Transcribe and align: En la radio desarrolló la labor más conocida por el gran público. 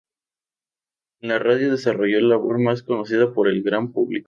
En 1.19 1.29
la 1.29 1.37
radio 1.37 1.69
desarrolló 1.69 2.19
la 2.21 2.29
labor 2.29 2.57
más 2.59 2.81
conocida 2.81 3.35
por 3.35 3.47
el 3.47 3.61
gran 3.61 3.91
público. 3.91 4.19